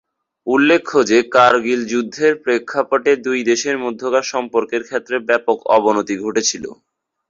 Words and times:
উল্লেখ্য 0.47 0.95
যে, 1.09 1.17
কার্গিল 1.35 1.81
যুদ্ধের 1.91 2.33
প্রেক্ষাপটে 2.43 3.11
দুই 3.25 3.39
দেশের 3.49 3.75
মধ্যকার 3.83 4.25
সম্পর্কের 4.33 4.81
ক্ষেত্রে 4.87 5.15
ব্যাপক 5.29 5.57
অবনতি 5.77 6.15
ঘটেছিল। 6.23 6.65